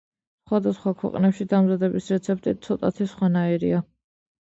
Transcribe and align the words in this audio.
სხვადასხვა 0.45 0.93
ქვეყნებში 1.01 1.47
დამზადების 1.53 2.09
რეცეპტი 2.17 2.57
ცოტათი 2.67 3.11
სხვანაირია. 3.15 3.89